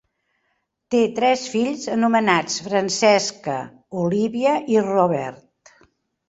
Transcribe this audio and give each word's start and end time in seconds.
Té 0.93 1.01
tres 1.19 1.43
fills 1.55 1.83
anomenats 1.95 2.55
Francessca, 2.69 3.59
Olivia 4.05 4.57
i 4.79 4.83
Robert. 4.89 5.77